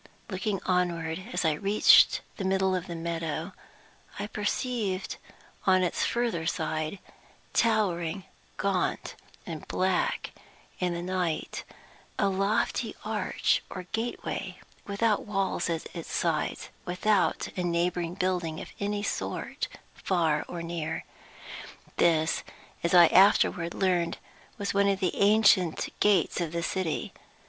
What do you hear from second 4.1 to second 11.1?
I perceived on its further side, towering gaunt and black in the